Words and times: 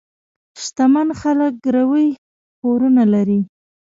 شتمن 0.61 1.07
خلک 1.21 1.51
ګروۍ 1.65 2.07
پورونه 2.59 3.03
لري. 3.13 3.39